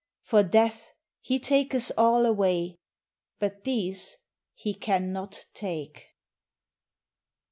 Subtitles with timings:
[0.23, 2.79] For Death he taketh all away,
[3.37, 4.17] but these
[4.55, 6.07] he cannot take.